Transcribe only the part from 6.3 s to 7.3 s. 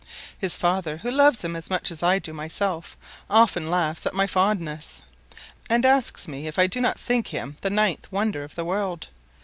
if I do not think